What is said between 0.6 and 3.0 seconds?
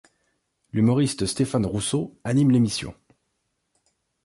L'humoriste Stéphane Rousseau anime l'émission.